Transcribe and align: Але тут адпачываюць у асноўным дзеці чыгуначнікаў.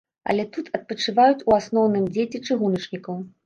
Але 0.31 0.45
тут 0.55 0.71
адпачываюць 0.79 1.45
у 1.51 1.55
асноўным 1.59 2.11
дзеці 2.13 2.45
чыгуначнікаў. 2.47 3.25